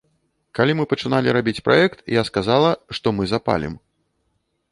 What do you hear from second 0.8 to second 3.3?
пачыналі рабіць праект, я сказала, што мы